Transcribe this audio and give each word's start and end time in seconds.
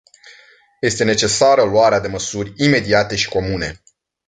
Este 0.79 1.03
necesară 1.03 1.63
luarea 1.63 1.99
de 1.99 2.07
măsuri 2.07 2.53
imediate 2.55 3.15
și 3.15 3.29
comune. 3.29 3.81